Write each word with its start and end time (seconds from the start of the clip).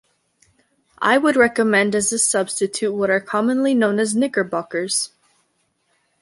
I 0.97 1.19
would 1.19 1.35
recommend 1.35 1.93
as 1.93 2.11
a 2.11 2.17
substitute 2.17 2.91
what 2.91 3.11
are 3.11 3.19
commonly 3.19 3.75
known 3.75 3.99
as 3.99 4.15
knickerbockers 4.15 5.11